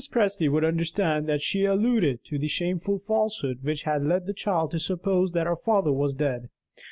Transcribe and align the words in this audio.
Presty 0.11 0.51
would 0.51 0.63
understand 0.63 1.27
that 1.27 1.43
she 1.43 1.63
alluded 1.63 2.23
to 2.25 2.39
the 2.39 2.47
shameful 2.47 2.97
falsehood 2.97 3.59
which 3.63 3.83
had 3.83 4.03
led 4.03 4.25
the 4.25 4.33
child 4.33 4.71
to 4.71 4.79
suppose 4.79 5.31
that 5.33 5.45
her 5.45 5.55
father 5.55 5.91
was 5.91 6.15
dead. 6.15 6.49